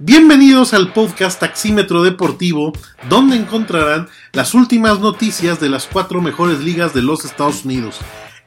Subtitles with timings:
[0.00, 2.72] Bienvenidos al podcast Taxímetro Deportivo,
[3.08, 8.00] donde encontrarán las últimas noticias de las cuatro mejores ligas de los Estados Unidos,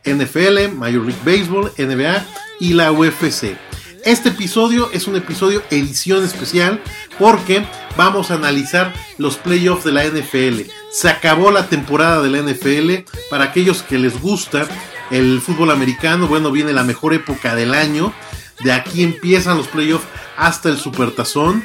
[0.03, 2.25] NFL, Major League Baseball, NBA
[2.59, 3.55] y la UFC.
[4.03, 6.81] Este episodio es un episodio edición especial
[7.17, 10.69] porque vamos a analizar los playoffs de la NFL.
[10.91, 13.09] Se acabó la temporada de la NFL.
[13.29, 14.67] Para aquellos que les gusta
[15.11, 18.13] el fútbol americano, bueno, viene la mejor época del año.
[18.61, 21.63] De aquí empiezan los playoffs hasta el Supertazón.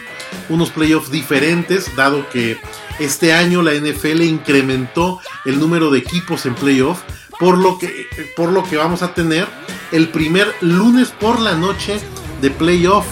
[0.48, 2.58] Unos playoffs diferentes, dado que
[2.98, 7.00] este año la NFL incrementó el número de equipos en playoff.
[7.38, 9.48] Por lo, que, por lo que vamos a tener
[9.90, 11.98] el primer lunes por la noche
[12.40, 13.04] de playoff,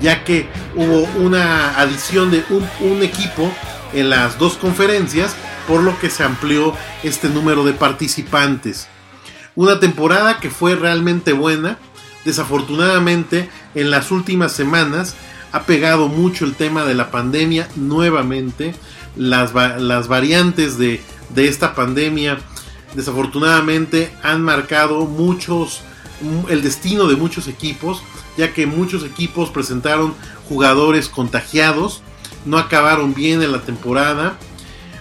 [0.00, 2.44] ya que hubo una adición de
[2.80, 3.52] un equipo
[3.92, 8.88] en las dos conferencias, por lo que se amplió este número de participantes.
[9.54, 11.78] Una temporada que fue realmente buena,
[12.28, 15.14] Desafortunadamente, en las últimas semanas
[15.50, 18.74] ha pegado mucho el tema de la pandemia nuevamente.
[19.16, 22.38] Las, las variantes de, de, esta pandemia
[22.94, 25.80] desafortunadamente han marcado muchos
[26.50, 28.02] el destino de muchos equipos,
[28.36, 30.12] ya que muchos equipos presentaron
[30.50, 32.02] jugadores contagiados,
[32.44, 34.36] no acabaron bien en la temporada.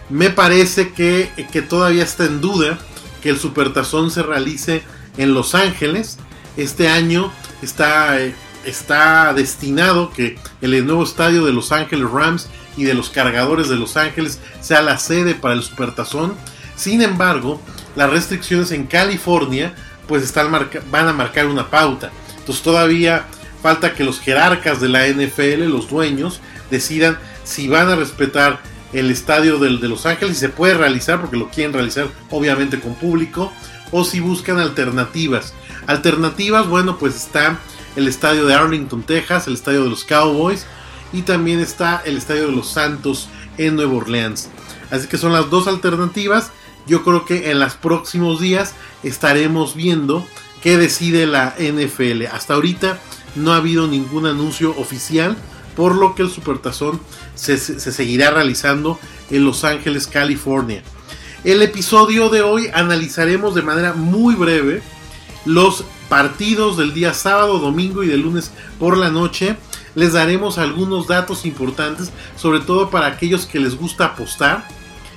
[0.09, 2.79] Me parece que, que todavía está en duda
[3.21, 4.81] que el Supertazón se realice
[5.17, 6.19] en Los Ángeles
[6.57, 12.83] este año está, eh, está destinado que el nuevo estadio de Los Ángeles Rams y
[12.83, 16.35] de los cargadores de Los Ángeles sea la sede para el Supertazón.
[16.75, 17.61] Sin embargo,
[17.95, 19.73] las restricciones en California
[20.07, 20.51] pues están
[20.91, 22.11] van a marcar una pauta.
[22.39, 23.25] Entonces todavía
[23.61, 28.59] falta que los jerarcas de la NFL, los dueños, decidan si van a respetar
[28.93, 32.95] el estadio de Los Ángeles y se puede realizar porque lo quieren realizar obviamente con
[32.95, 33.51] público
[33.91, 35.53] o si buscan alternativas.
[35.87, 37.59] Alternativas, bueno, pues está
[37.95, 40.65] el estadio de Arlington, Texas, el estadio de los Cowboys
[41.13, 44.49] y también está el estadio de los Santos en Nueva Orleans.
[44.91, 46.51] Así que son las dos alternativas.
[46.85, 48.73] Yo creo que en los próximos días
[49.03, 50.27] estaremos viendo
[50.61, 52.25] qué decide la NFL.
[52.31, 52.99] Hasta ahorita
[53.35, 55.37] no ha habido ningún anuncio oficial,
[55.75, 56.99] por lo que el Supertazón
[57.35, 60.83] se, se seguirá realizando en Los Ángeles, California.
[61.43, 64.81] El episodio de hoy analizaremos de manera muy breve
[65.47, 69.57] los partidos del día sábado, domingo y de lunes por la noche.
[69.95, 74.67] Les daremos algunos datos importantes, sobre todo para aquellos que les gusta apostar.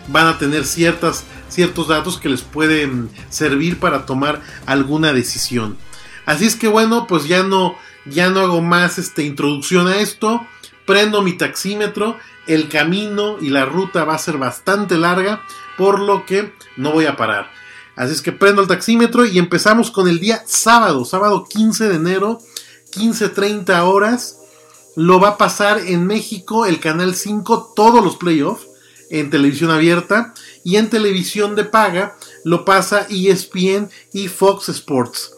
[0.08, 5.76] Van a tener ciertas, ciertos datos que les pueden servir para tomar alguna decisión.
[6.24, 7.76] Así es que bueno, pues ya no,
[8.06, 10.46] ya no hago más este, introducción a esto.
[10.86, 12.16] Prendo mi taxímetro.
[12.46, 15.42] El camino y la ruta va a ser bastante larga,
[15.76, 17.59] por lo que no voy a parar.
[18.00, 21.96] Así es que prendo el taxímetro y empezamos con el día sábado, sábado 15 de
[21.96, 22.38] enero,
[22.92, 24.38] 15.30 horas.
[24.96, 28.66] Lo va a pasar en México el Canal 5 todos los playoffs
[29.10, 30.32] en televisión abierta
[30.64, 35.32] y en televisión de paga lo pasa ESPN y Fox Sports.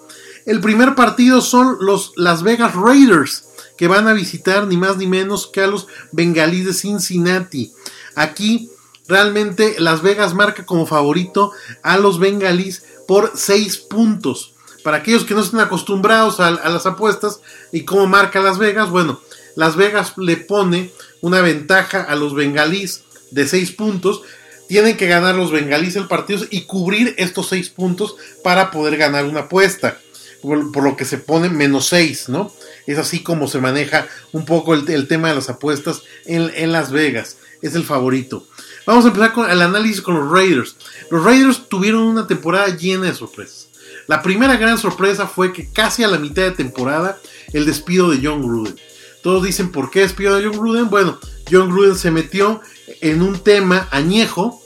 [0.46, 3.44] El primer partido son los Las Vegas Raiders
[3.76, 7.72] que van a visitar ni más ni menos que a los Bengalíes de Cincinnati.
[8.14, 8.70] Aquí
[9.12, 11.52] Realmente Las Vegas marca como favorito
[11.82, 14.54] a los bengalíes por 6 puntos.
[14.82, 17.40] Para aquellos que no estén acostumbrados a, las apuestas
[17.72, 19.20] y cómo marca Las Vegas, bueno,
[19.54, 24.22] Las Vegas le pone una ventaja a los bengalíes de 6 puntos.
[24.66, 29.26] Tienen que ganar los bengalíes el partido y cubrir estos 6 puntos para poder ganar
[29.26, 29.98] una apuesta.
[30.40, 32.50] Por, lo que se pone menos 6, ¿no?
[32.86, 37.36] Es así como se maneja un poco el, tema de las apuestas en Las Vegas.
[37.60, 38.46] Es el favorito.
[38.86, 40.76] Vamos a empezar con el análisis con los Raiders.
[41.10, 43.68] Los Raiders tuvieron una temporada llena de sorpresas.
[44.08, 47.18] La primera gran sorpresa fue que casi a la mitad de temporada
[47.52, 48.74] el despido de John Gruden.
[49.22, 50.90] Todos dicen, ¿por qué despido de John Gruden?
[50.90, 51.18] Bueno,
[51.50, 52.60] John Gruden se metió
[53.00, 54.60] en un tema añejo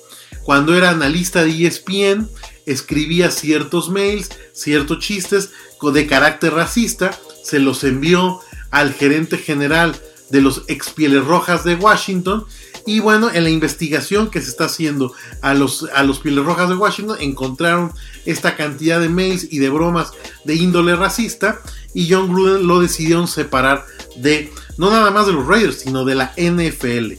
[0.45, 2.29] cuando era analista de ESPN,
[2.65, 5.51] escribía ciertos mails, ciertos chistes
[5.93, 8.41] de carácter racista, se los envió
[8.71, 9.95] al gerente general
[10.31, 12.45] de los expieles rojas de Washington
[12.87, 15.13] y bueno, en la investigación que se está haciendo
[15.43, 17.93] a los, a los Pieles Rojas de Washington, encontraron
[18.25, 20.13] esta cantidad de mails y de bromas
[20.45, 21.61] de índole racista.
[21.95, 23.85] Y John Gruden lo decidieron separar
[24.15, 27.15] de, no nada más de los Raiders, sino de la NFL.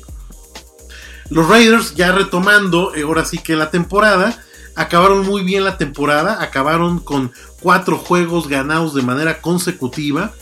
[1.29, 4.41] Los Raiders, ya retomando, eh, ahora sí que la temporada,
[4.75, 10.33] acabaron muy bien la temporada, acabaron con cuatro juegos ganados de manera consecutiva.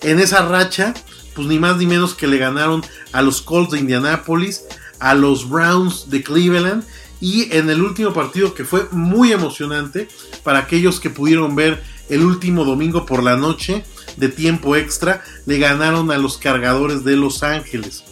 [0.00, 0.92] En esa racha
[1.34, 4.62] pues ni más ni menos que le ganaron a los Colts de Indianapolis,
[4.98, 6.84] a los Browns de Cleveland
[7.20, 10.08] y en el último partido que fue muy emocionante
[10.42, 13.84] para aquellos que pudieron ver el último domingo por la noche
[14.16, 18.04] de tiempo extra, le ganaron a los cargadores de Los Ángeles.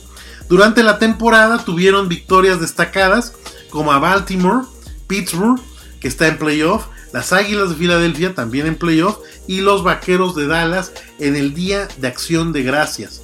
[0.49, 3.35] Durante la temporada tuvieron victorias destacadas
[3.71, 4.67] como a Baltimore,
[5.07, 5.61] Pittsburgh,
[6.01, 10.47] que está en playoff, las Águilas de Filadelfia también en playoff y los Vaqueros de
[10.47, 13.23] Dallas en el Día de Acción de Gracias.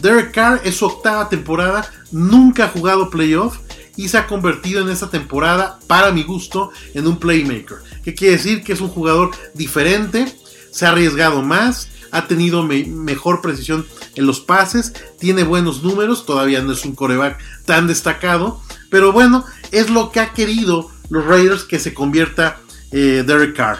[0.00, 3.58] Derek Carr es su octava temporada, nunca ha jugado playoff
[3.96, 7.78] y se ha convertido en esta temporada, para mi gusto, en un playmaker.
[8.04, 8.62] ¿Qué quiere decir?
[8.62, 10.32] Que es un jugador diferente,
[10.70, 16.62] se ha arriesgado más, ha tenido mejor precisión en los pases, tiene buenos números, todavía
[16.62, 21.64] no es un coreback tan destacado, pero bueno, es lo que ha querido los Raiders
[21.64, 22.60] que se convierta
[22.92, 23.78] eh, Derek Carr.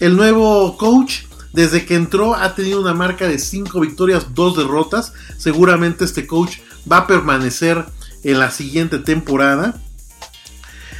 [0.00, 1.22] El nuevo coach,
[1.52, 5.12] desde que entró, ha tenido una marca de 5 victorias, 2 derrotas.
[5.38, 6.58] Seguramente este coach
[6.90, 7.84] va a permanecer
[8.22, 9.80] en la siguiente temporada.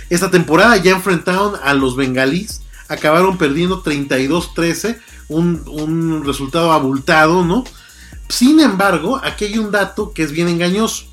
[0.08, 4.98] Esta temporada ya enfrentaron a los bengalíes, acabaron perdiendo 32-13,
[5.28, 7.64] un, un, resultado abultado, ¿no?
[8.28, 11.06] Sin embargo, aquí hay un dato que es bien engañoso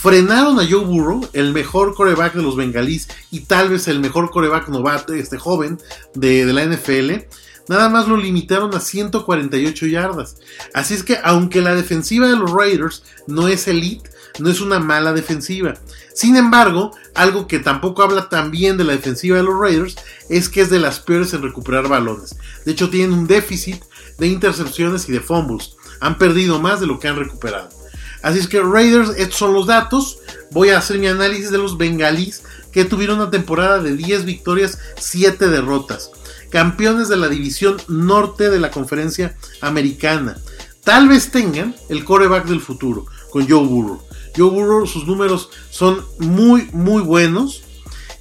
[0.00, 4.30] frenaron a Joe Burrow, el mejor coreback de los bengalíes y tal vez el mejor
[4.30, 5.78] coreback novato, este joven
[6.14, 7.26] de, la NFL.
[7.68, 10.38] Nada más lo limitaron a 148 yardas.
[10.72, 14.08] Así es que aunque la defensiva de los Raiders no es elite,
[14.38, 15.74] no es una mala defensiva.
[16.14, 19.96] Sin embargo, algo que tampoco habla tan bien de la defensiva de los Raiders
[20.30, 22.36] es que es de las peores en recuperar balones.
[22.64, 23.82] De hecho, tienen un déficit
[24.18, 25.76] de intercepciones y de fumbles.
[26.00, 27.79] Han perdido más de lo que han recuperado.
[28.22, 30.18] Así es que Raiders, estos son los datos.
[30.50, 34.78] Voy a hacer mi análisis de los bengalíes que tuvieron una temporada de 10 victorias,
[34.98, 36.10] 7 derrotas.
[36.50, 40.36] Campeones de la división norte de la conferencia americana.
[40.84, 44.02] Tal vez tengan el coreback del futuro con Joe Burrow.
[44.36, 47.62] Joe Burrow, sus números son muy, muy buenos.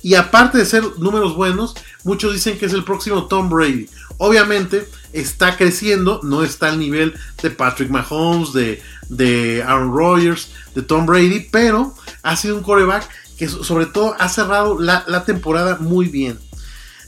[0.02, 3.90] Y aparte de ser números buenos, muchos dicen que es el próximo Tom Brady.
[4.20, 10.82] Obviamente está creciendo, no está al nivel de Patrick Mahomes, de, de Aaron Rodgers, de
[10.82, 16.08] Tom Brady, pero ha sido un coreback que sobre todo ha cerrado la, temporada muy
[16.08, 16.38] bien.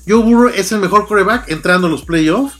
[0.08, 2.58] Joe Burrow es el mejor coreback entrando a los playoffs.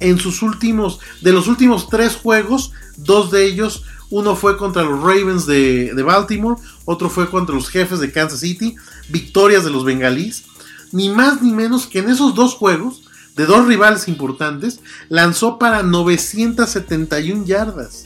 [0.00, 5.00] En sus últimos, de los últimos tres juegos, dos de ellos, uno fue contra los
[5.00, 8.74] Ravens de, de Baltimore, otro fue contra los jefes de Kansas City,
[9.10, 10.44] victorias de los bengalíes.
[10.90, 13.02] Ni más ni menos que en esos dos juegos,
[13.36, 18.04] de dos rivales importantes, lanzó para 971 yardas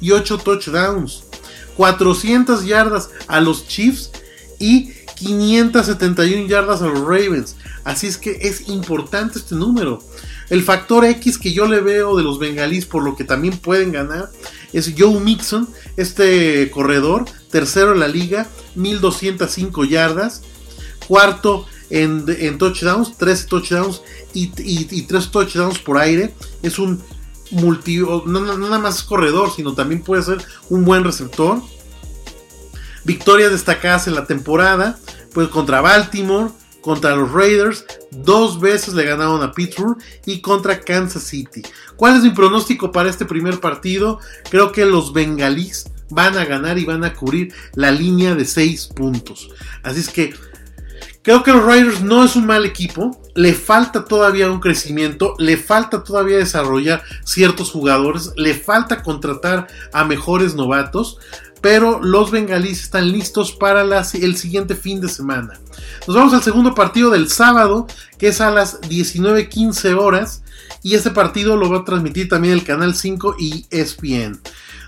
[0.00, 1.24] y 8 touchdowns,
[1.76, 4.10] 400 yardas a los Chiefs
[4.58, 7.56] y 571 yardas a los Ravens.
[7.84, 10.00] Así es que es importante este número.
[10.50, 13.92] El factor X que yo le veo de los bengalíes por lo que también pueden
[13.92, 14.30] ganar
[14.72, 20.42] es Joe Mixon, este corredor, tercero en la liga, 1205 yardas,
[21.06, 24.02] cuarto en, touchdowns, 13 touchdowns
[24.32, 26.34] y, y 3 touchdowns por aire.
[26.62, 27.02] Es un
[27.52, 31.60] multi, nada más corredor, sino también puede ser un buen receptor.
[33.04, 34.98] Victorias destacadas en la temporada,
[35.32, 36.50] pues contra Baltimore,
[36.80, 41.62] contra los Raiders, dos veces le ganaron a Pittsburgh y contra Kansas City.
[41.96, 44.18] ¿Cuál es mi pronóstico para este primer partido?
[44.50, 48.88] Creo que los bengalíes van a ganar y van a cubrir la línea de 6
[48.94, 49.50] puntos.
[49.82, 50.34] Así es que
[51.22, 55.56] Creo que los Riders no es un mal equipo, le falta todavía un crecimiento, le
[55.56, 61.18] falta todavía desarrollar ciertos jugadores, le falta contratar a mejores novatos,
[61.60, 65.60] pero los bengalíes están listos para el siguiente fin de semana.
[66.08, 67.86] Nos vamos al segundo partido del sábado,
[68.18, 70.42] que es a las 19:15 horas,
[70.82, 74.40] y este partido lo va a transmitir también el Canal 5 y ESPN.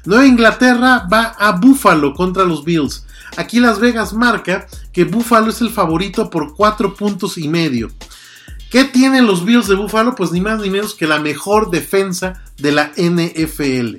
[0.05, 3.07] Nueva Inglaterra va a Buffalo contra los Bills.
[3.37, 7.91] Aquí Las Vegas marca que Buffalo es el favorito por 4 puntos y medio.
[8.71, 10.15] ¿Qué tienen los Bills de Buffalo?
[10.15, 13.97] Pues ni más ni menos que la mejor defensa de la NFL.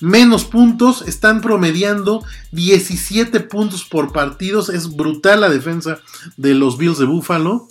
[0.00, 4.70] Menos puntos, están promediando 17 puntos por partidos.
[4.70, 6.00] Es brutal la defensa
[6.38, 7.68] de los Bills de Buffalo.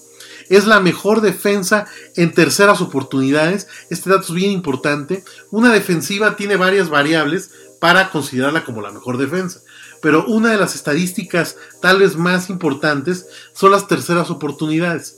[0.50, 3.68] Es la mejor defensa en terceras oportunidades.
[3.90, 5.24] Este dato es bien importante.
[5.50, 9.62] Una defensiva tiene varias variables para considerarla como la mejor defensa
[10.02, 15.18] pero una de las estadísticas tal vez más importantes son las terceras oportunidades.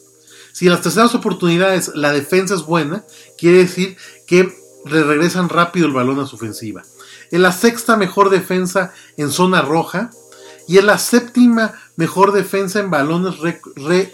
[0.53, 3.05] Si en las terceras oportunidades la defensa es buena,
[3.37, 3.97] quiere decir
[4.27, 4.53] que
[4.85, 6.83] le regresan rápido el balón a su ofensiva.
[7.29, 10.11] Es la sexta mejor defensa en zona roja
[10.67, 13.35] y es la séptima mejor defensa en balones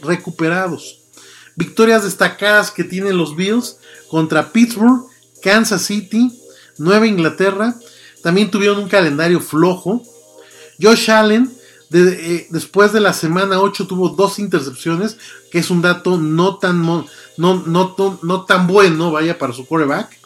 [0.01, 1.01] recuperados.
[1.55, 3.77] Victorias destacadas que tienen los Bills
[4.09, 5.05] contra Pittsburgh,
[5.41, 6.31] Kansas City,
[6.77, 7.75] Nueva Inglaterra.
[8.21, 10.03] También tuvieron un calendario flojo
[10.81, 11.51] Josh Allen
[11.93, 15.17] eh, después de la semana 8 tuvo dos intercepciones,
[15.51, 17.05] que es un dato no tan, no,
[17.37, 20.17] no, no, tan bueno, vaya, para su coreback.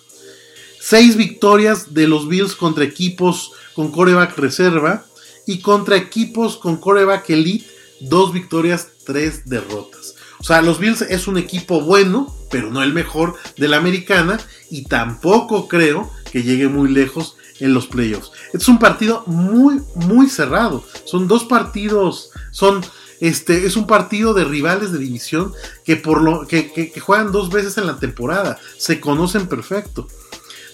[0.80, 5.06] Seis victorias de los Bills contra equipos con coreback reserva
[5.46, 7.68] y contra equipos con coreback elite,
[8.00, 10.16] dos victorias, tres derrotas.
[10.40, 14.40] O sea, los Bills es un equipo bueno, pero no el mejor de la americana
[14.72, 18.32] y tampoco creo que llegue muy lejos en los playoffs.
[18.52, 20.84] Es un partido muy, muy cerrado.
[21.06, 22.82] Son dos partidos, son,
[23.20, 25.54] este, es un partido de rivales de división
[25.86, 28.60] que, por lo, que, juegan dos veces en la temporada.
[28.78, 30.08] Se conocen perfecto.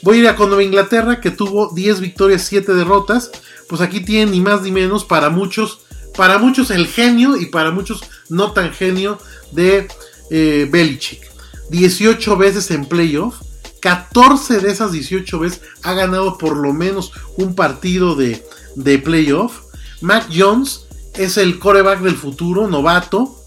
[0.01, 3.31] Voy a ir a con Inglaterra, que tuvo 10 victorias, 7 derrotas.
[3.67, 5.81] Pues aquí tienen ni más ni menos para muchos,
[6.15, 9.19] para muchos el genio y para muchos no tan genio
[9.51, 9.87] de
[10.31, 11.27] eh, Belichick.
[11.69, 13.41] 18 veces en playoff
[13.87, 19.61] 14 de esas 18 veces ha ganado por lo menos un partido de, de playoff.
[20.01, 23.41] Mac Jones es el coreback del futuro, novato.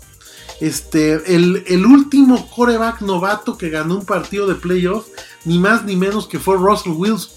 [0.58, 5.08] Este, el, el, último coreback novato que ganó un partido de playoff,
[5.44, 7.30] ni más ni menos que fue Russell Wilson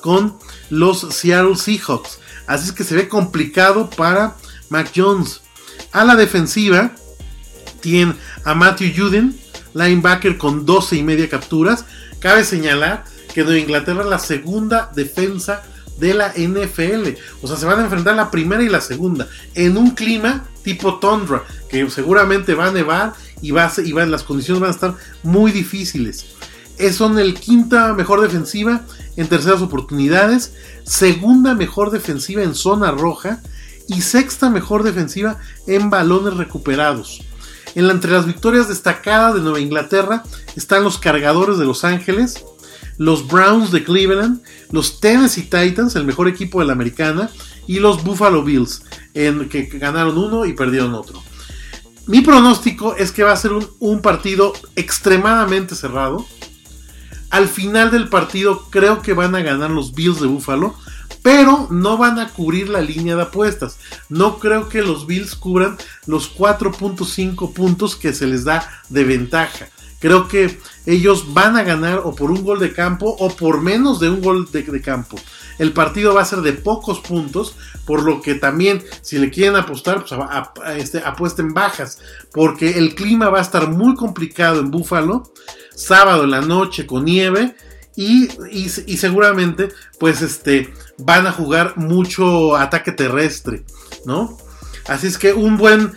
[0.00, 0.36] con
[0.68, 2.18] los Seattle Seahawks.
[2.48, 4.34] Así es que se ve complicado para
[4.68, 5.42] Mac Jones.
[5.92, 6.90] A la defensiva,
[7.80, 9.38] tiene a Matthew Juden,
[9.74, 11.84] linebacker con 12 y media capturas.
[12.20, 15.62] Cabe señalar que Nueva Inglaterra es la segunda defensa
[15.98, 17.16] de la NFL.
[17.42, 20.98] O sea, se van a enfrentar la primera y la segunda en un clima tipo
[20.98, 25.52] tundra, que seguramente va a nevar y, va y las condiciones van a estar muy
[25.52, 26.26] difíciles.
[26.76, 28.82] Es, son el quinta mejor defensiva
[29.16, 30.52] en terceras oportunidades,
[30.84, 33.40] segunda mejor defensiva en zona roja
[33.88, 37.22] y sexta mejor defensiva en balones recuperados.
[37.78, 40.22] Entre las victorias destacadas de Nueva Inglaterra
[40.56, 42.44] están los cargadores de Los Ángeles,
[42.96, 44.42] los Browns de Cleveland,
[44.72, 47.30] los Tennessee Titans, el mejor equipo de la americana,
[47.66, 48.82] y los Buffalo Bills,
[49.14, 51.22] en que ganaron uno y perdieron otro.
[52.06, 56.26] Mi pronóstico es que va a ser un, un partido extremadamente cerrado.
[57.30, 60.74] Al final del partido creo que van a ganar los Bills de Buffalo,
[61.22, 63.78] pero no van a cubrir la línea de apuestas.
[64.08, 69.68] No creo que los Bills cubran los 4.5 puntos que se les da de ventaja.
[70.00, 73.98] Creo que ellos van a ganar o por un gol de campo o por menos
[73.98, 75.16] de un gol de, campo.
[75.58, 79.56] El partido va a ser de pocos puntos, por lo que también si le quieren
[79.56, 80.20] apostar, pues
[80.76, 81.98] este, apuesten bajas,
[82.32, 85.32] porque el clima va a estar muy complicado en Búfalo,
[85.74, 87.56] sábado en la noche con nieve
[87.98, 93.64] y, y, seguramente pues este van a jugar mucho ataque terrestre,
[94.04, 94.38] ¿no?
[94.86, 95.94] Así es que un buen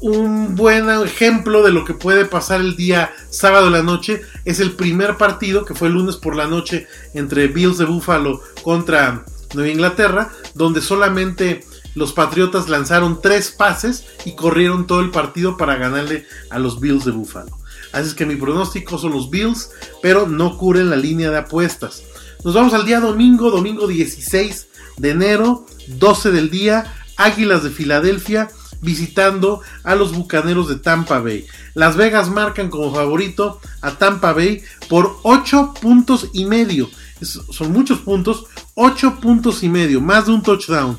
[0.00, 4.58] un buen ejemplo de lo que puede pasar el día sábado en la noche es
[4.58, 9.24] el primer partido que fue el lunes por la noche entre Bills de Buffalo contra
[9.54, 11.64] Nueva Inglaterra, donde solamente
[11.94, 17.04] los Patriotas lanzaron tres pases y corrieron todo el partido para ganarle a los Bills
[17.04, 17.56] de Buffalo.
[17.92, 19.70] Así es que mi pronóstico son los Bills,
[20.02, 22.02] pero no cubren la línea de apuestas.
[22.44, 28.48] Nos vamos al día domingo, domingo 16 de enero, 12 del día, Águilas de Filadelfia
[28.80, 31.46] visitando a los Bucaneros de Tampa Bay.
[31.74, 36.88] Las Vegas marcan como favorito a Tampa Bay por 8 puntos y medio.
[37.20, 40.96] son muchos puntos, 8 puntos y medio, más de un touchdown.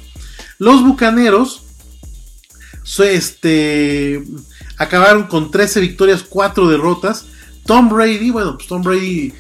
[0.58, 1.63] Los Bucaneros
[2.98, 4.24] este,
[4.80, 7.26] acabaron con 13 victorias, 4 derrotas.
[7.68, 9.32] Tom Brady, bueno, pues Tom Brady,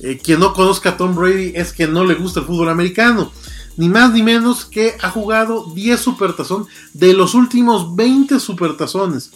[0.00, 3.32] eh, quien no conozca a Tom Brady es que no le gusta el fútbol americano
[3.78, 9.30] ni más ni menos que ha jugado 10 supertazón de los últimos 20 supertazones.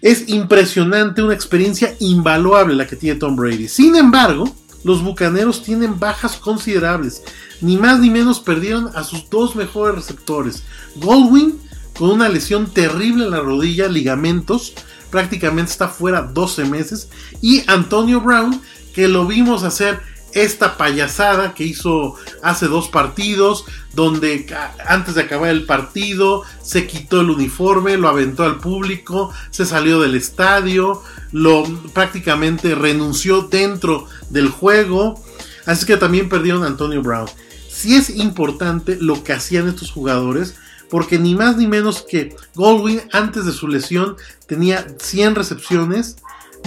[0.00, 3.68] Es impresionante, una experiencia invaluable la que tiene Tom Brady.
[3.68, 4.50] Sin embargo,
[4.82, 7.22] los Bucaneros tienen bajas considerables.
[7.60, 10.62] Ni más ni menos perdieron a sus dos mejores receptores.
[10.96, 11.60] Goldwyn,
[11.98, 14.72] con una lesión terrible en la rodilla, ligamentos,
[15.10, 17.08] prácticamente está fuera 12 meses.
[17.42, 18.62] Y Antonio Brown,
[18.94, 20.00] que lo vimos hacer
[20.32, 23.64] esta payasada que hizo hace dos partidos,
[23.94, 24.46] donde
[24.86, 30.00] antes de acabar el partido se quitó el uniforme, lo aventó al público, se salió
[30.00, 31.02] del estadio,
[31.32, 31.64] lo
[31.94, 35.22] prácticamente renunció dentro del juego.
[35.66, 37.28] Así que también perdieron Antonio Brown.
[37.68, 40.54] Si es importante lo que hacían estos jugadores,
[40.90, 44.16] porque ni más ni menos que Goldwyn antes de su lesión
[44.46, 46.16] tenía 100 recepciones,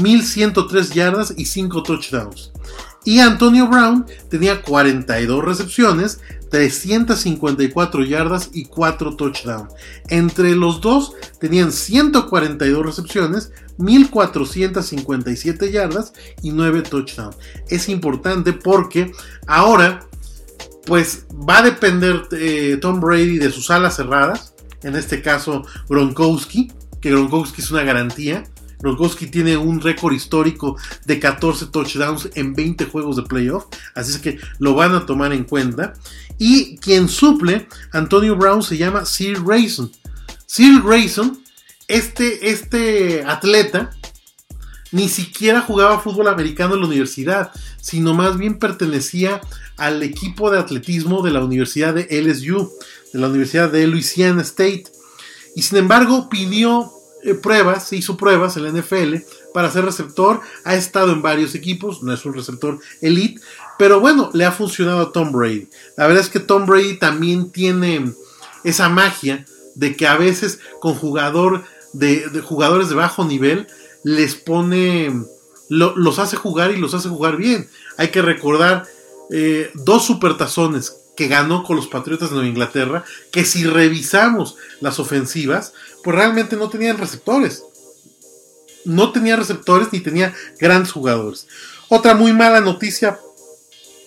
[0.02, 2.52] 1103 yardas y 5 touchdowns.
[3.04, 6.20] Y Antonio Brown tenía 42 recepciones,
[6.52, 9.74] 354 yardas y 4 touchdowns.
[10.10, 16.14] Entre los dos tenían 142 recepciones, 1457 yardas
[16.44, 17.38] y 9 touchdowns.
[17.70, 19.12] Es importante porque
[19.48, 20.06] ahora
[20.86, 26.72] pues va a depender eh, Tom Brady de sus alas cerradas, en este caso Gronkowski,
[27.00, 28.44] que Gronkowski es una garantía.
[28.80, 34.18] Gronkowski tiene un récord histórico de 14 touchdowns en 20 juegos de playoff, así es
[34.18, 35.94] que lo van a tomar en cuenta.
[36.40, 39.92] Y quien suple Antonio Brown se llama Sir Grayson.
[40.48, 41.44] Sir Grayson,
[41.88, 43.92] este, este atleta,
[44.92, 49.42] ni siquiera jugaba fútbol americano en la universidad, sino más bien pertenecía
[49.78, 52.72] al equipo de atletismo de la Universidad de LSU,
[53.14, 54.84] de la Universidad de Louisiana State.
[55.56, 56.92] Y sin embargo pidió
[57.24, 59.18] eh, pruebas, se hizo pruebas en la NFL
[59.54, 63.42] para ser receptor, ha estado en varios equipos, no es un receptor elite,
[63.78, 65.68] pero bueno, le ha funcionado a Tom Brady.
[65.98, 68.14] La verdad es que Tom Brady también tiene
[68.64, 69.46] esa magia
[69.76, 73.68] de que a veces con jugador de, jugadores de bajo nivel
[74.04, 75.26] les pone,
[75.70, 77.70] los hace jugar y los hace jugar bien.
[77.98, 78.86] Hay que recordar
[79.32, 85.00] eh, dos supertazones que ganó con los Patriotas de Nueva Inglaterra, que si revisamos las
[85.00, 87.64] ofensivas, pues realmente no tenían receptores.
[88.86, 91.48] No tenía receptores ni tenía grandes jugadores.
[91.90, 93.20] Otra muy mala noticia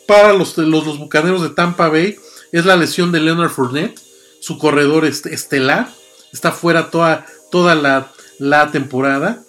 [0.06, 2.18] para los, los, bucaneros de Tampa Bay
[2.52, 4.00] es la lesión de Leonard Fournette,
[4.40, 5.92] su corredor estelar.
[6.32, 9.44] Está fuera toda, toda la, la temporada.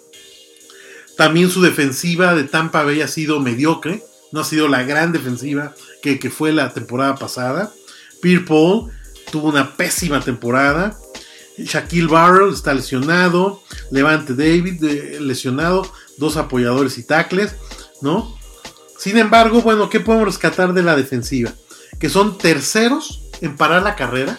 [1.16, 4.02] También su defensiva de Tampa Bay ha sido mediocre.
[4.32, 7.72] No ha sido la gran defensiva que, que fue la temporada pasada.
[8.20, 8.90] Pierre Paul
[9.30, 10.98] tuvo una pésima temporada.
[11.58, 13.62] Shaquille Barrell está lesionado.
[13.90, 14.82] Levante David
[15.20, 15.90] lesionado.
[16.18, 17.54] Dos apoyadores y tacles.
[18.02, 18.36] ¿No?
[18.98, 21.52] Sin embargo, bueno, ¿qué podemos rescatar de la defensiva?
[21.98, 24.38] Que son terceros en parar la carrera.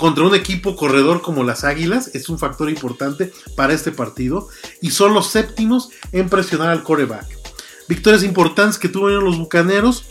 [0.00, 4.48] Contra un equipo corredor como las Águilas es un factor importante para este partido.
[4.80, 7.26] Y son los séptimos en presionar al coreback.
[7.86, 10.06] Victorias importantes que tuvieron los Bucaneros.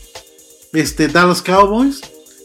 [0.74, 2.02] Este, Dallas Cowboys,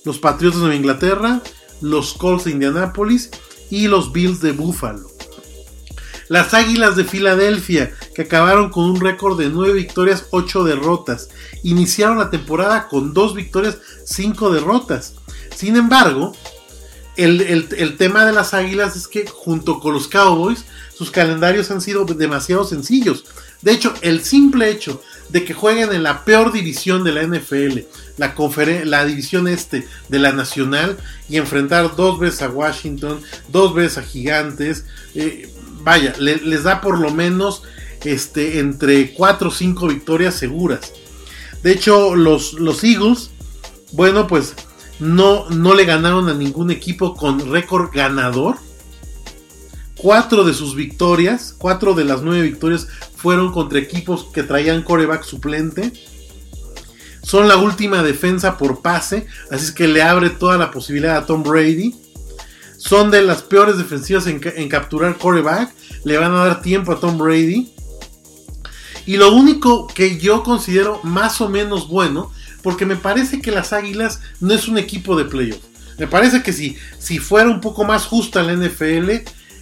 [0.06, 1.42] los Patriotas de Inglaterra,
[1.82, 3.28] los Colts de Indianapolis
[3.68, 5.10] y los Bills de Buffalo.
[6.28, 11.28] Las Águilas de Filadelfia, que acabaron con un récord de 9 victorias, 8 derrotas.
[11.62, 13.76] Iniciaron la temporada con 2 victorias,
[14.06, 15.16] 5 derrotas.
[15.54, 16.32] Sin embargo,
[17.16, 21.80] el, el, tema de las Águilas es que junto con los Cowboys, sus calendarios han
[21.80, 23.24] sido demasiado sencillos.
[23.62, 27.80] De hecho, el simple hecho de que jueguen en la peor división de la NFL,
[28.18, 28.34] la,
[28.84, 30.98] la división este de la Nacional,
[31.28, 35.50] y enfrentar dos veces a Washington, dos veces a Gigantes, eh,
[35.82, 37.62] vaya, les da por lo menos
[38.04, 40.92] este, entre 4 o 5 victorias seguras.
[41.62, 43.30] De hecho, los, los Eagles,
[43.92, 44.54] bueno, pues
[45.00, 48.56] no, no le ganaron a ningún equipo con récord ganador.
[49.96, 55.24] Cuatro de sus victorias, cuatro de las nueve victorias fueron contra equipos que traían coreback
[55.24, 55.92] suplente.
[57.22, 61.24] Son la última defensa por pase, así es que le abre toda la posibilidad a
[61.26, 61.94] Tom Brady.
[62.76, 65.72] Son de las peores defensivas en, en capturar coreback.
[66.04, 67.72] Le van a dar tiempo a Tom Brady.
[69.06, 72.30] Y lo único que yo considero más o menos bueno,
[72.64, 75.60] porque me parece que las Águilas no es un equipo de playoff.
[75.98, 79.10] Me parece que si, si fuera un poco más justa la NFL,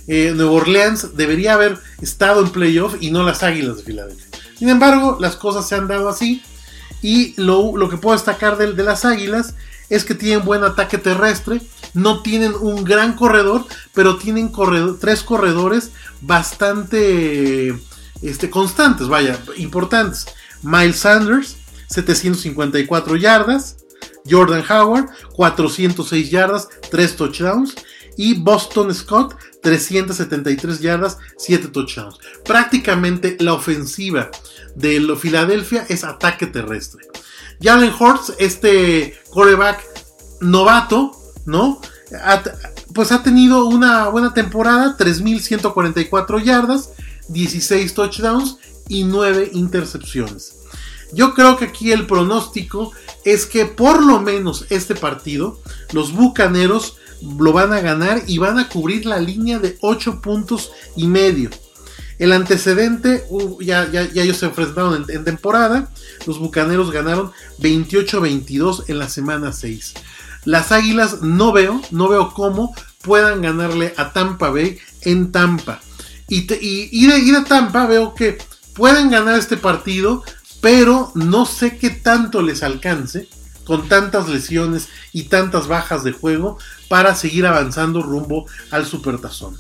[0.07, 4.27] eh, Nuevo Orleans debería haber estado en playoff y no las Águilas de Filadelfia.
[4.57, 6.43] Sin embargo, las cosas se han dado así.
[7.03, 9.57] Y lo, que puedo destacar de, de, las Águilas
[9.91, 11.61] es que tienen buen ataque terrestre.
[11.95, 14.53] No tienen un gran corredor, pero tienen
[15.01, 17.75] tres corredores bastante
[18.23, 20.27] este, constantes, vaya, importantes.
[20.63, 21.57] Miles Sanders,
[21.89, 23.77] 754 yardas.
[24.29, 27.75] Jordan Howard, 406 yardas, 3 touchdowns.
[28.17, 32.19] Y Boston Scott, 373 yardas, 7 touchdowns.
[32.45, 34.31] Prácticamente la ofensiva
[34.75, 37.07] de Filadelfia es ataque terrestre.
[37.61, 39.83] Jalen Hurts, este coreback
[40.41, 41.13] novato,
[41.47, 41.81] ¿no?
[42.93, 46.91] pues ha tenido una buena temporada, 3.144 yardas,
[47.29, 50.62] 16 touchdowns y 9 intercepciones.
[51.13, 52.93] Yo creo que aquí el pronóstico
[53.25, 55.61] es que por lo menos este partido,
[55.93, 56.97] los Bucaneros
[57.39, 61.51] lo van a ganar y van a cubrir la línea de 8 puntos y medio.
[62.19, 65.91] El antecedente, uh, ya, ellos se enfrentaron en, temporada.
[66.27, 69.95] Los Bucaneros ganaron 28-22 en la semana 6.
[70.45, 75.81] Las Águilas no veo, no veo cómo puedan ganarle a Tampa Bay en Tampa.
[76.29, 78.39] Y, de, y de Tampa veo que
[78.75, 80.23] pueden ganar este partido,
[80.63, 83.29] pero no sé qué tanto les alcance
[83.65, 86.57] con tantas lesiones y tantas bajas de juego
[86.89, 89.59] para seguir avanzando rumbo al Supertazón.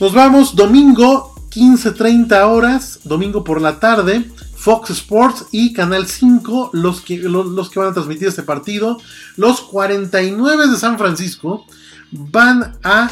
[0.00, 7.02] Nos vamos domingo 15.30 horas, domingo por la tarde, Fox Sports y Canal 5, los
[7.02, 8.98] que, los, que van a transmitir este partido.
[9.36, 11.66] Los 49 de San Francisco
[12.10, 13.10] van a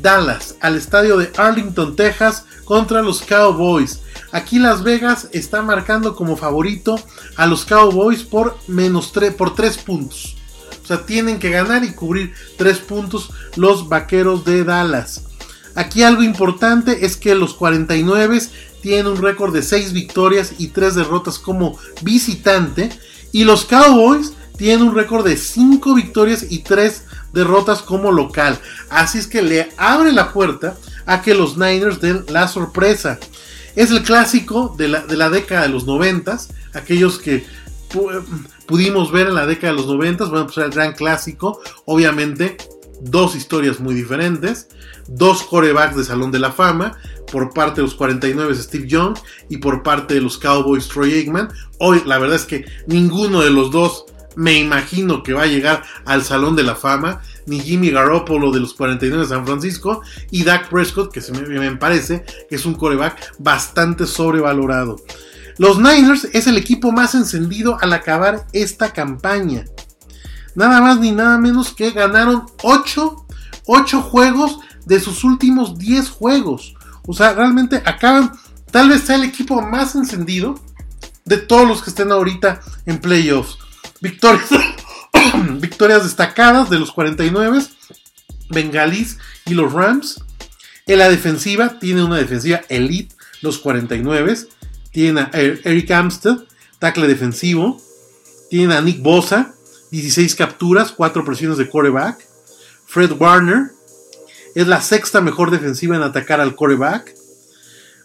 [0.00, 4.00] Dallas, al estadio de Arlington, Texas, contra los Cowboys.
[4.32, 7.00] Aquí Las Vegas está marcando como favorito
[7.36, 10.36] a los Cowboys por menos 3, por 3 puntos.
[10.82, 15.24] O sea, tienen que ganar y cubrir 3 puntos los vaqueros de Dallas.
[15.74, 18.40] Aquí algo importante es que los 49
[18.82, 22.90] tienen un récord de 6 victorias y 3 derrotas como visitante.
[23.32, 27.17] Y los Cowboys tienen un récord de 5 victorias y 3 derrotas
[27.86, 28.58] como local.
[28.90, 33.18] Así es que le abre la puerta a que los Niners den la sorpresa.
[33.76, 36.38] Es el clásico de la, década de los 90,
[36.74, 37.46] aquellos que
[38.66, 42.56] pudimos ver en la década de los 90, bueno, pues el gran clásico, obviamente
[43.00, 44.68] dos historias muy diferentes,
[45.06, 46.98] dos corebacks de Salón de la Fama,
[47.30, 49.16] por parte de los 49 Steve Young
[49.48, 51.48] y por parte de los Cowboys Troy Aikman.
[51.78, 54.06] Hoy la verdad es que ninguno de los dos
[54.38, 58.60] me imagino que va a llegar al Salón de la Fama, ni Jimmy Garoppolo de
[58.60, 62.74] los 49 de San Francisco, y Dak Prescott, que se me, parece que es un
[62.74, 64.94] coreback bastante sobrevalorado.
[65.56, 69.64] Los Niners es el equipo más encendido al acabar esta campaña.
[70.54, 73.26] Nada más ni nada menos que ganaron 8,
[73.66, 76.76] 8 juegos de sus últimos 10 juegos.
[77.08, 78.30] O sea, realmente acaban,
[78.70, 80.60] tal vez sea el equipo más encendido
[81.24, 83.58] de todos los que estén ahorita en playoffs.
[84.00, 84.48] Victorias,
[85.60, 87.62] victorias destacadas de los 49,
[88.50, 90.22] Bengalis y los Rams.
[90.86, 94.36] En la defensiva, tiene una defensiva elite, los 49.
[94.90, 96.38] Tienen a Eric Amstead,
[96.78, 97.80] tackle defensivo.
[98.50, 99.52] Tienen a Nick Bosa,
[99.90, 102.26] 16 capturas, 4 presiones de coreback.
[102.86, 103.70] Fred Warner
[104.54, 107.14] es la sexta mejor defensiva en atacar al coreback.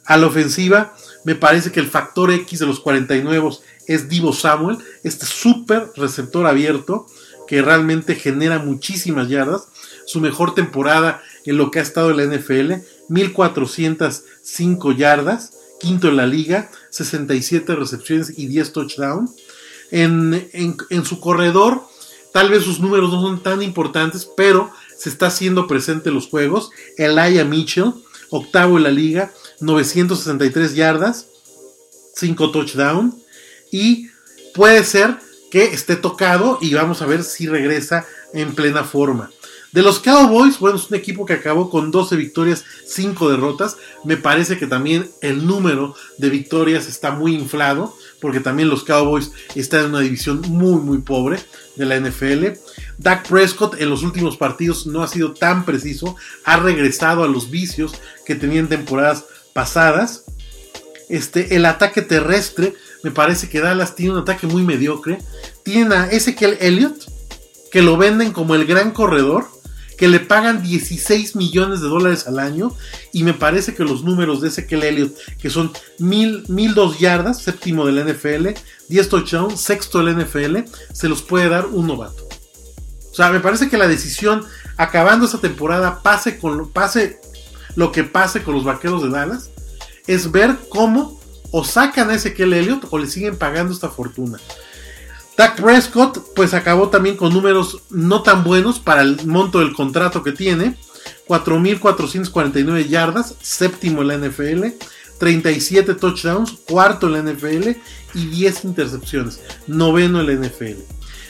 [0.05, 3.51] A la ofensiva, me parece que el factor X de los 49
[3.87, 7.05] es Divo Samuel, este súper receptor abierto
[7.47, 9.67] que realmente genera muchísimas yardas.
[10.05, 12.73] Su mejor temporada en lo que ha estado en la NFL,
[13.09, 19.31] 1405 yardas, quinto en la liga, 67 recepciones y 10 touchdowns.
[19.91, 21.83] En, en, su corredor,
[22.31, 26.27] tal vez sus números no son tan importantes, pero se está haciendo presente en los
[26.27, 26.71] juegos.
[26.97, 27.93] Elijah Mitchell,
[28.29, 31.27] octavo en la liga, 963 yardas,
[32.15, 33.22] 5 touchdowns
[33.73, 34.11] y
[34.53, 35.17] puede ser
[35.51, 39.31] que esté tocado y vamos a ver si regresa en plena forma.
[39.71, 43.77] De los Cowboys, bueno, es un equipo que acabó con 12 victorias, 5 derrotas.
[44.03, 49.31] Me parece que también el número de victorias está muy inflado, porque también los Cowboys
[49.55, 51.39] están en una división muy, muy pobre
[51.75, 52.59] de la NFL.
[52.99, 57.49] Dak Prescott en los últimos partidos no ha sido tan preciso, ha regresado a los
[57.49, 57.93] vicios
[58.27, 60.25] que tenía en temporadas pasadas.
[61.09, 65.19] Este, el ataque terrestre me parece que Dallas tiene un ataque muy mediocre.
[65.63, 67.03] Tienen a Ezekiel Elliott,
[67.71, 69.47] que lo venden como el gran corredor,
[69.97, 72.73] que le pagan 16 millones de dólares al año.
[73.11, 77.91] Y me parece que los números de Ezekiel Elliott, que son 1002 yardas, séptimo de
[77.91, 78.49] la NFL,
[78.87, 80.59] 10 touchdowns, sexto de la NFL,
[80.93, 82.27] se los puede dar un novato.
[83.11, 84.45] O sea, me parece que la decisión,
[84.77, 87.19] acabando esta temporada, pase, con, pase
[87.75, 89.49] lo que pase con los vaqueros de Dallas,
[90.07, 91.21] es ver cómo
[91.55, 94.39] o sacan a Ezequiel Elliott o le siguen pagando esta fortuna.
[95.37, 100.23] Dak Prescott pues acabó también con números no tan buenos para el monto del contrato
[100.23, 100.75] que tiene.
[101.27, 104.65] 4.449 yardas, séptimo en la NFL,
[105.19, 107.69] 37 touchdowns, cuarto en la NFL
[108.15, 110.81] y 10 intercepciones, noveno en la NFL.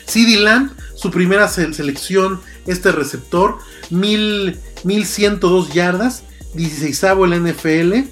[0.06, 3.58] CD Lamb, su primera selección, este receptor,
[3.90, 6.22] 1102 yardas,
[6.54, 8.08] 16 en la NFL,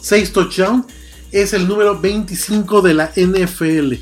[0.00, 0.86] 6 touchdowns
[1.34, 3.94] es el número 25 de la NFL.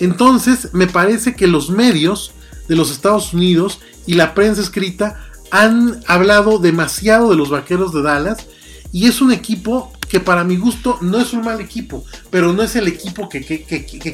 [0.00, 2.32] Entonces, me parece que los medios
[2.66, 5.20] de los Estados Unidos y la prensa escrita
[5.50, 8.46] han hablado demasiado de los Vaqueros de Dallas
[8.90, 12.62] y es un equipo que para mi gusto no es un mal equipo, pero no
[12.62, 13.42] es el equipo que,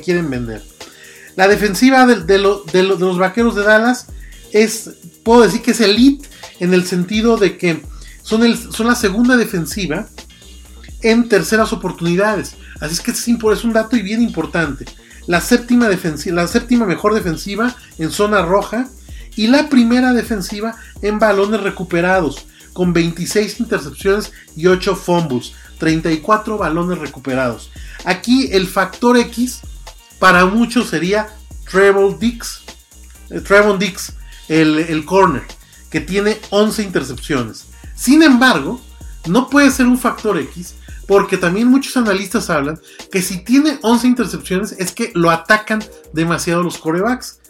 [0.04, 0.62] quieren vender.
[1.36, 4.06] La defensiva de, los Vaqueros de Dallas
[4.52, 4.90] es,
[5.22, 7.82] puedo decir que es elite en el sentido de que
[8.22, 10.08] son, son la segunda defensiva
[11.02, 12.56] en terceras oportunidades.
[12.80, 14.84] Así es que es un dato y bien importante.
[15.26, 18.88] La séptima, defensiva, la séptima mejor defensiva en zona roja
[19.36, 26.98] y la primera defensiva en balones recuperados, con 26 intercepciones y 8 fumbles, 34 balones
[26.98, 27.70] recuperados.
[28.04, 29.60] Aquí el factor X
[30.18, 31.28] para muchos sería
[31.70, 32.60] Trevor Dix,
[33.30, 34.12] eh, Trevor Dix,
[34.48, 35.44] el, el corner,
[35.90, 37.66] que tiene 11 intercepciones.
[37.94, 38.80] Sin embargo,
[39.26, 40.74] no puede ser un factor X
[41.06, 42.78] porque también muchos analistas hablan
[43.10, 47.40] que si tiene 11 intercepciones es que lo atacan demasiado los corebacks.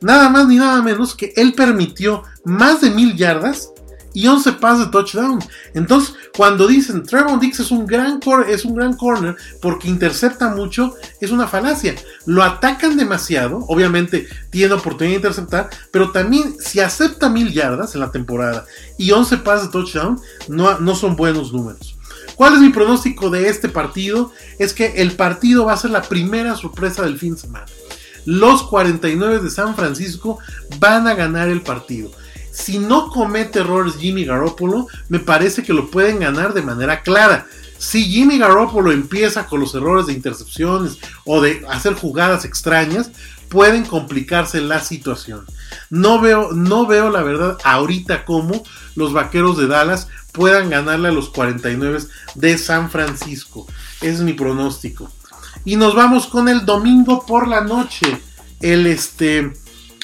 [0.00, 3.70] Nada más ni nada menos que él permitió más de mil yardas
[4.14, 5.40] y 11 pases de touchdown.
[5.74, 10.94] Entonces, cuando dicen Trevon Dix es un gran es un gran corner porque intercepta mucho,
[11.20, 11.94] es una falacia.
[12.24, 18.00] Lo atacan demasiado, obviamente tiene oportunidad de interceptar, pero también si acepta mil yardas en
[18.00, 18.64] la temporada
[18.96, 21.96] y 11 pases de touchdown, no, no son buenos números.
[22.36, 24.32] ¿Cuál es mi pronóstico de este partido?
[24.58, 27.66] Es que el partido va a ser la primera sorpresa del fin de semana.
[28.24, 30.38] Los 49 de San Francisco
[30.78, 32.10] van a ganar el partido
[32.54, 37.46] si no comete errores Jimmy Garoppolo, me parece que lo pueden ganar de manera clara.
[37.78, 43.10] Si Jimmy Garoppolo empieza con los errores de intercepciones o de hacer jugadas extrañas,
[43.48, 45.44] pueden complicarse la situación.
[45.90, 48.62] No veo, no veo la verdad ahorita cómo
[48.94, 52.00] los vaqueros de Dallas puedan ganarle a los 49
[52.34, 53.66] de San Francisco.
[54.00, 55.10] es mi pronóstico.
[55.64, 58.20] Y nos vamos con el domingo por la noche.
[58.60, 59.52] El este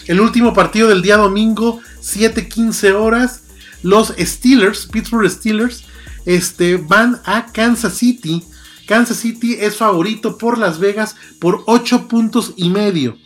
[0.06, 3.42] el último partido del día domingo, 7:15 horas.
[3.82, 5.84] Los Steelers, Pittsburgh Steelers,
[6.26, 8.42] este, van a Kansas City.
[8.86, 13.16] Kansas City es favorito por Las Vegas por 8 puntos y medio.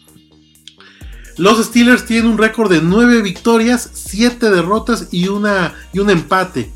[1.37, 6.71] Los Steelers tienen un récord de 9 victorias, 7 derrotas y, una, y un empate.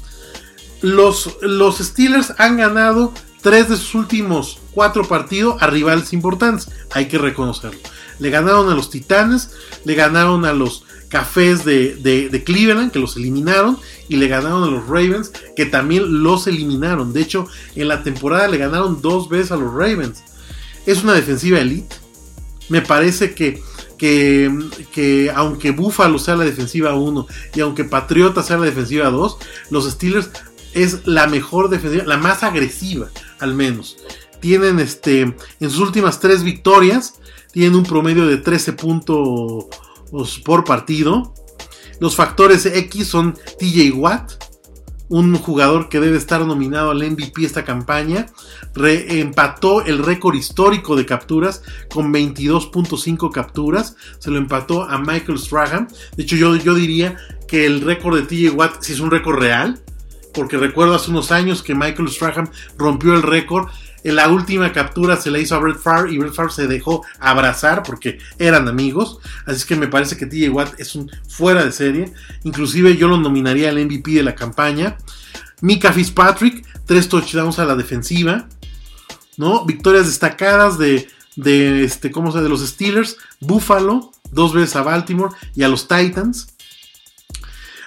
[0.82, 7.06] Los, los Steelers han ganado 3 de sus últimos 4 partidos a rivales importantes, hay
[7.06, 7.80] que reconocerlo.
[8.18, 9.50] Le ganaron a los Titanes,
[9.84, 14.86] le ganaron a los Cafés de, Cleveland, que los eliminaron, y le ganaron a los
[14.86, 17.12] Ravens, que también los eliminaron.
[17.12, 20.22] De hecho, en la temporada le ganaron dos veces a los Ravens.
[20.86, 21.96] Es una defensiva elite.
[22.68, 23.62] Me parece que,
[23.98, 24.50] que,
[24.92, 29.38] que aunque Buffalo sea la defensiva 1 y aunque Patriota sea la defensiva 2,
[29.70, 30.30] los Steelers
[30.72, 33.08] es la mejor defensiva, la más agresiva
[33.40, 33.96] al menos.
[34.40, 37.14] Tienen este, en sus últimas tres victorias,
[37.52, 39.66] tienen un promedio de 13 puntos
[40.44, 41.34] por partido.
[41.98, 44.32] Los factores X son TJ Watt,
[45.08, 48.26] un jugador que debe estar nominado al MVP esta campaña.
[48.76, 53.96] empató el récord histórico de capturas con 22.5 capturas.
[54.18, 55.88] Se lo empató a Michael Strahan.
[56.16, 57.16] De hecho, yo, yo diría
[57.46, 59.80] que el récord de TJ Watt si es un récord real.
[60.34, 63.68] Porque recuerdo hace unos años que Michael Strahan rompió el récord
[64.04, 67.04] en la última captura se le hizo a Brett Favre y Brett Favre se dejó
[67.18, 69.18] abrazar porque eran amigos.
[69.46, 72.12] Así que me parece que TJ Watt es un fuera de serie.
[72.44, 74.96] Inclusive yo lo nominaría al MVP de la campaña.
[75.60, 78.48] Mika Fitzpatrick, tres touchdowns a la defensiva.
[79.36, 79.64] ¿no?
[79.64, 85.62] Victorias destacadas de, de, este, ¿cómo de los Steelers, Buffalo, dos veces a Baltimore y
[85.62, 86.48] a los Titans.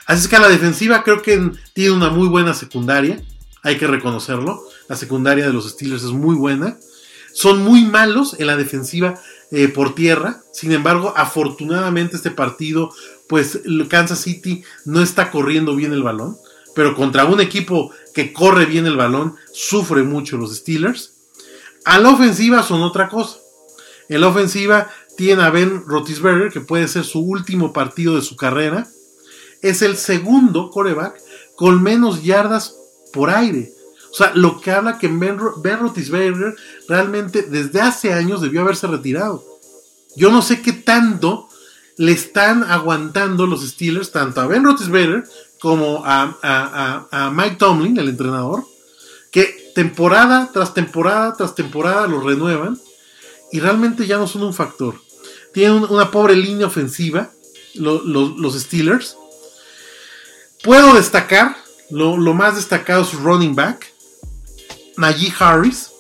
[0.05, 3.21] Así es que a la defensiva creo que tiene una muy buena secundaria,
[3.63, 4.63] hay que reconocerlo.
[4.87, 6.77] La secundaria de los Steelers es muy buena.
[7.33, 9.19] Son muy malos en la defensiva
[9.51, 10.41] eh, por tierra.
[10.51, 12.91] Sin embargo, afortunadamente este partido,
[13.27, 16.37] pues Kansas City no está corriendo bien el balón.
[16.75, 21.13] Pero contra un equipo que corre bien el balón, sufre mucho los Steelers.
[21.85, 23.37] A la ofensiva son otra cosa.
[24.09, 28.35] En la ofensiva tiene a Ben Rotisberger, que puede ser su último partido de su
[28.35, 28.87] carrera.
[29.61, 31.21] Es el segundo coreback
[31.55, 32.75] con menos yardas
[33.11, 33.73] por aire.
[34.11, 36.55] O sea, lo que habla que Ben, Roethlisberger
[36.87, 39.43] realmente desde hace años debió haberse retirado.
[40.15, 41.47] Yo no sé qué tanto
[41.97, 45.23] le están aguantando los Steelers, tanto a Ben Roethlisberger
[45.59, 48.65] como a, Mike Tomlin, el entrenador,
[49.31, 52.77] que temporada tras temporada tras temporada los renuevan
[53.51, 54.95] y realmente ya no son un factor.
[55.53, 57.31] Tienen una pobre línea ofensiva,
[57.75, 59.15] los Steelers.
[60.63, 61.55] Puedo destacar,
[61.91, 63.93] lo, más destacado es running back,
[64.97, 65.91] Najee Harris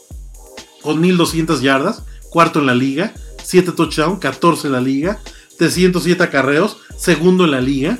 [0.81, 5.19] con 1200 yardas, cuarto en la liga, 7 touchdowns, 14 en la liga,
[5.57, 7.99] 307 acarreos, segundo en la liga.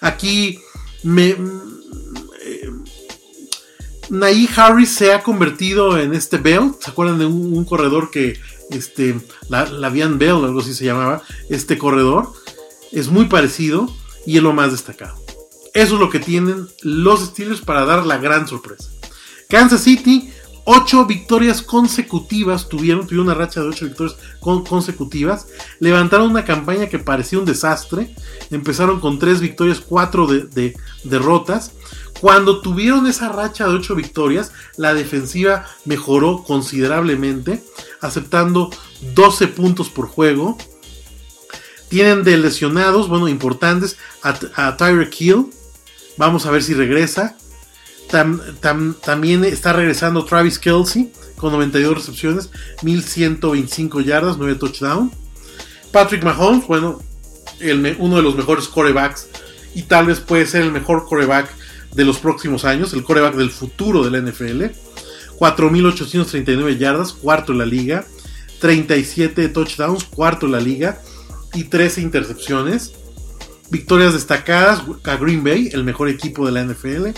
[0.00, 0.58] Aquí
[1.02, 1.36] me
[2.42, 2.70] eh,
[4.56, 9.66] Harris se ha convertido en este Bell, ¿se acuerdan de un, corredor que este la,
[9.66, 12.32] Lavian Bell, algo así se llamaba, este corredor?
[12.90, 15.27] Es muy parecido y es lo más destacado.
[15.74, 18.90] Eso es lo que tienen los Steelers para dar la gran sorpresa.
[19.48, 20.30] Kansas City,
[20.70, 25.46] 8 victorias consecutivas tuvieron, tuvieron una racha de 8 victorias consecutivas.
[25.80, 28.14] Levantaron una campaña que parecía un desastre.
[28.50, 31.72] Empezaron con 3 victorias, 4 de, derrotas.
[32.20, 37.64] Cuando tuvieron esa racha de 8 victorias, la defensiva mejoró considerablemente,
[38.02, 38.68] aceptando
[39.14, 40.58] 12 puntos por juego.
[41.88, 45.46] Tienen de lesionados, bueno, importantes, a, a Tyreek Hill.
[46.18, 47.36] Vamos a ver si regresa
[48.08, 52.50] también está regresando Travis Kelsey con 92 recepciones,
[52.82, 55.12] 1125 yardas, 9 touchdowns.
[55.92, 57.00] Patrick Mahomes, bueno,
[57.98, 59.28] uno de los mejores corebacks
[59.74, 61.48] y tal vez puede ser el mejor coreback
[61.94, 64.64] de los próximos años, el coreback del futuro de la NFL.
[65.38, 68.04] 4.839 yardas, cuarto en la liga.
[68.60, 71.00] 37 touchdowns, cuarto en la liga.
[71.54, 72.92] Y 13 intercepciones.
[73.70, 77.08] Victorias destacadas a Green Bay, el mejor equipo de la NFL.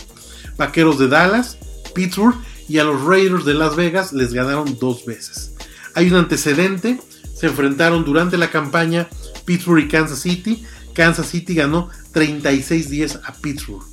[0.56, 1.58] Vaqueros de Dallas,
[1.94, 2.36] Pittsburgh
[2.68, 5.54] y a los Raiders de Las Vegas les ganaron dos veces.
[5.94, 7.00] Hay un antecedente,
[7.34, 9.08] se enfrentaron durante la campaña
[9.44, 10.64] Pittsburgh y Kansas City.
[10.94, 13.84] Kansas City ganó 36-10 a Pittsburgh.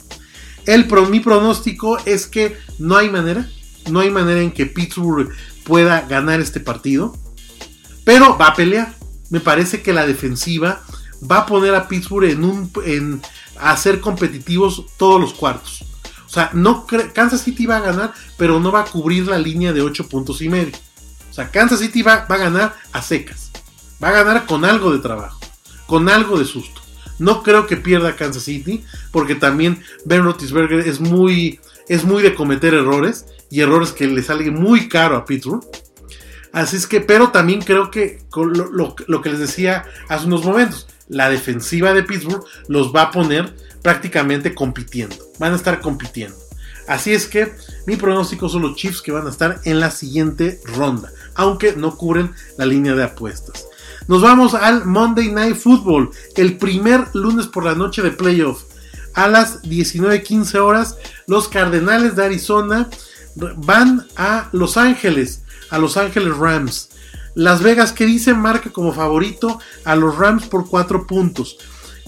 [0.66, 3.50] El, mi pronóstico es que no hay manera,
[3.90, 5.30] no hay manera en que Pittsburgh
[5.64, 7.18] pueda ganar este partido,
[8.04, 8.96] pero va a pelear.
[9.30, 10.82] Me parece que la defensiva
[11.30, 13.22] va a poner a Pittsburgh en un en
[13.60, 15.84] hacer competitivos todos los cuartos.
[16.26, 19.74] O sea, no Kansas City va a ganar, pero no va a cubrir la línea
[19.74, 20.76] de 8 puntos y medio.
[21.30, 23.52] O sea, Kansas City va, va a ganar a secas.
[24.04, 25.40] Va a ganar con algo de trabajo,
[25.88, 26.82] con algo de susto.
[27.20, 32.36] No creo que pierda Kansas City, porque también Ben Roethlisberger es muy, es muy de
[32.36, 35.66] cometer errores y errores que le salen muy caro a Pittsburgh.
[36.52, 40.88] Así es que, pero también creo que lo, lo, que les decía hace unos momentos,
[41.10, 45.16] la defensiva de Pittsburgh los va a poner prácticamente compitiendo.
[45.40, 46.38] Van a estar compitiendo.
[46.88, 47.54] Así es que
[47.86, 51.98] mi pronóstico son los Chiefs que van a estar en la siguiente ronda, aunque no
[51.98, 53.68] cubren la línea de apuestas.
[54.08, 58.64] Nos vamos al Monday Night Football, el primer lunes por la noche de playoff.
[59.14, 60.96] A las 19:15 horas,
[61.28, 62.90] los Cardenales de Arizona
[63.36, 66.90] van a Los Ángeles, a Los Ángeles Rams.
[67.38, 71.58] Las Vegas que dice marca como favorito a los Rams por 4 puntos.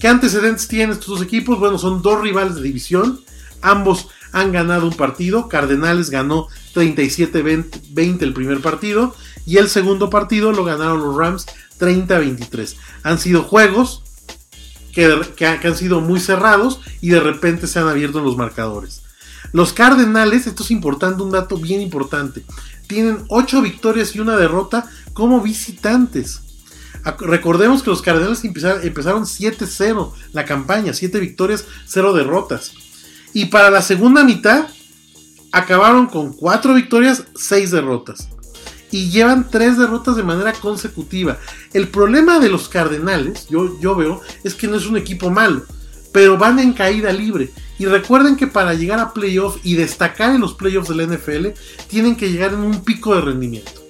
[0.00, 1.60] ¿Qué antecedentes tienen estos dos equipos?
[1.60, 3.20] Bueno, son dos rivales de división.
[3.62, 5.46] Ambos han ganado un partido.
[5.46, 9.14] Cardenales ganó 37-20 el primer partido.
[9.46, 11.46] Y el segundo partido lo ganaron los Rams
[11.78, 12.74] 30-23.
[13.04, 14.02] Han sido juegos
[14.92, 19.02] que, han sido muy cerrados y de repente se han abierto los marcadores.
[19.52, 22.42] Los Cardenales, esto es importante, un dato bien importante,
[22.90, 26.40] tienen 8 victorias y una derrota como visitantes.
[27.20, 32.72] Recordemos que los Cardenales empezaron, 7-0 la campaña, 7 victorias, 0 derrotas.
[33.32, 34.66] Y para la segunda mitad
[35.52, 38.28] acabaron con 4 victorias, 6 derrotas
[38.90, 41.38] y llevan tres derrotas de manera consecutiva.
[41.72, 45.62] El problema de los Cardenales, yo, yo veo, es que no es un equipo malo,
[46.12, 47.52] pero van en caída libre.
[47.80, 51.58] Y recuerden que para llegar a playoff y destacar en los playoffs de la NFL,
[51.88, 53.82] tienen que llegar en un pico de rendimiento.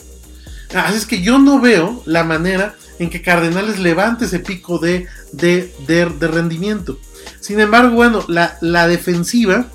[0.73, 5.09] Así es que yo no veo la manera en que Cardenales levante ese pico de,
[5.33, 7.01] de, rendimiento.
[7.41, 9.67] Sin embargo, bueno, la, la, defensiva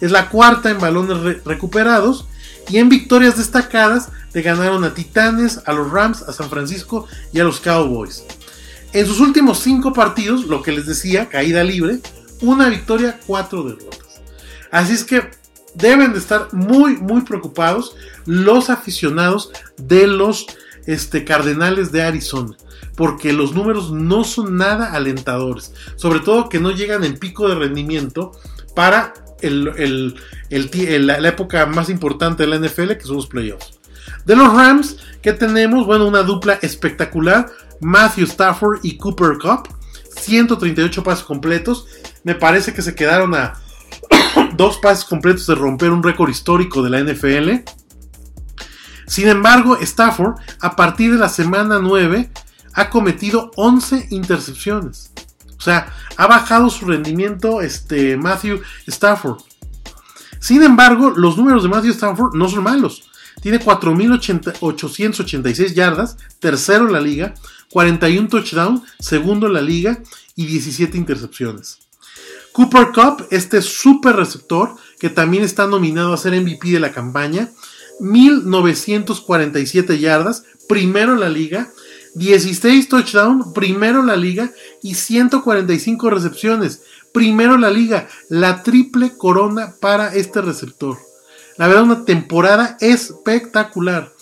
[0.00, 2.26] es la cuarta en balones recuperados
[2.70, 7.40] y en victorias destacadas le ganaron a Titanes, a los Rams, a San Francisco y
[7.40, 8.24] a los Cowboys.
[8.94, 12.00] En sus últimos cinco partidos, lo que les decía, caída libre,
[12.40, 14.20] una victoria, cuatro derrotas.
[14.70, 15.30] Así es que
[15.74, 17.94] deben de estar muy, muy preocupados
[18.26, 20.46] los aficionados de los
[20.86, 22.56] este, Cardenales de Arizona.
[22.96, 25.72] Porque los números no son nada alentadores.
[25.96, 28.32] Sobre todo que no llegan en pico de rendimiento
[28.74, 33.78] para la época más importante de la NFL, que son los playoffs.
[34.24, 35.86] De los Rams, que tenemos?
[35.86, 37.50] Bueno, una dupla espectacular.
[37.80, 39.68] Matthew Stafford y Cooper Cup.
[40.20, 41.86] 138 pases completos.
[42.28, 43.54] Me parece que se quedaron a
[44.54, 47.64] dos pases completos de romper un récord histórico de la NFL.
[49.06, 52.30] Sin embargo, Stafford, a partir de la semana 9,
[52.74, 55.10] ha cometido 11 intercepciones.
[55.56, 59.38] O sea, ha bajado su rendimiento este, Matthew Stafford.
[60.38, 63.08] Sin embargo, los números de Matthew Stafford no son malos.
[63.40, 67.32] Tiene 4.886 yardas, tercero en la liga,
[67.70, 70.02] 41 touchdowns, segundo en la liga
[70.36, 71.87] y 17 intercepciones.
[72.58, 77.52] Cooper Cup, este super receptor, que también está nominado a ser MVP de la campaña,
[78.00, 81.70] 1947 yardas, primero en la liga,
[82.16, 84.50] 16 touchdowns, primero en la liga.
[84.82, 90.98] y 145 recepciones, primero en la liga, la triple corona para este receptor.
[91.58, 94.12] La verdad, una temporada espectacular.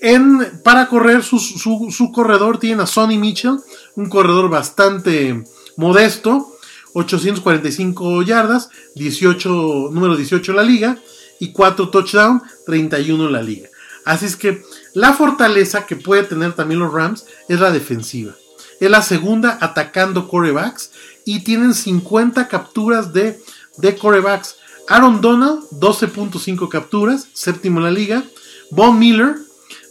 [0.00, 3.58] En, para correr su, corredor tiene a Sonny Mitchell,
[3.96, 5.44] un corredor bastante
[5.76, 6.54] modesto,
[6.94, 10.98] 845 yardas, 18, número 18 en la liga,
[11.40, 13.68] y 4 touchdowns, 31 en la liga.
[14.04, 14.62] Así es que
[14.94, 18.34] la fortaleza que puede tener también los Rams es la defensiva.
[18.80, 20.90] Es la segunda atacando corebacks
[21.24, 23.38] y tienen 50 capturas de,
[23.76, 24.56] de corebacks.
[24.88, 28.24] Aaron Donald, 12.5 capturas, séptimo en la liga.
[28.70, 29.36] Von Miller,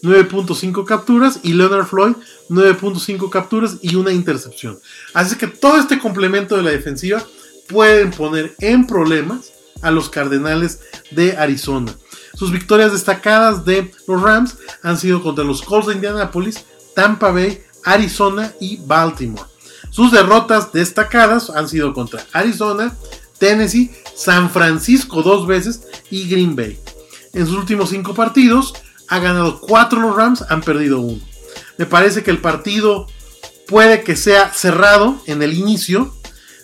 [0.04, 2.16] 9.5 capturas y Leonard Floyd
[2.50, 4.80] 9.5 capturas y una intercepción.
[5.14, 7.24] Así que todo este complemento de la defensiva
[7.68, 10.80] pueden poner en problemas a los Cardenales
[11.12, 11.94] de Arizona.
[12.34, 17.62] Sus victorias destacadas de los Rams han sido contra los Colts de Indianapolis, Tampa Bay,
[17.84, 19.48] Arizona y Baltimore.
[19.90, 22.96] Sus derrotas destacadas han sido contra Arizona,
[23.38, 26.80] Tennessee, San Francisco dos veces y Green Bay.
[27.34, 28.74] En sus últimos cinco partidos
[29.08, 31.22] ha ganado cuatro los Rams, han perdido uno.
[31.78, 33.08] Me parece que el partido
[33.68, 36.14] puede que sea cerrado en el inicio,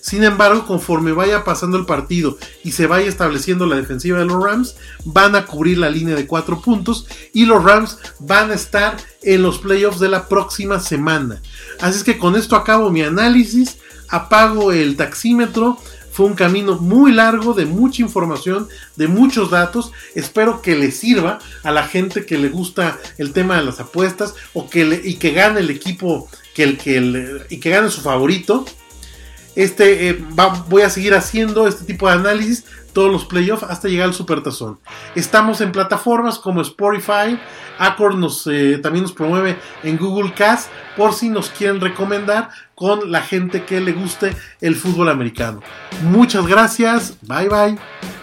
[0.04, 4.44] sin embargo, conforme vaya pasando el partido y se vaya estableciendo la defensiva de los
[4.44, 4.76] Rams,
[5.06, 9.42] van a cubrir la línea de cuatro puntos y los Rams van a estar en
[9.42, 11.42] los playoffs de la próxima semana.
[11.80, 13.78] Así es que con esto acabo mi análisis,
[14.10, 15.78] apago el taxímetro.
[16.14, 19.92] Fue un camino muy largo de mucha información, de muchos datos.
[20.14, 24.36] Espero que le sirva a la gente que le gusta el tema de las apuestas
[24.54, 28.64] o que y que gane el equipo que el, que y que gane su favorito.
[29.56, 30.24] Este, eh,
[30.68, 32.64] voy a seguir haciendo este tipo de análisis
[32.94, 34.80] todos los playoffs hasta llegar al Supertazón.
[35.16, 37.40] Estamos en plataformas como Spotify,
[37.80, 43.12] Accord nos, eh, también nos promueve en Google Cast por si nos quieren recomendar con
[43.12, 45.62] la gente que le guste el fútbol americano.
[46.04, 48.23] Muchas gracias, bye bye.